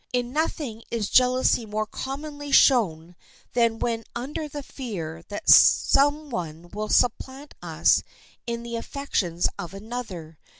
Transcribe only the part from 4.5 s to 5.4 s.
fear